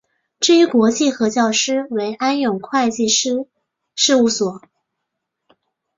[0.39, 3.45] 至于国际核数师为安永会计师
[3.93, 4.63] 事务所。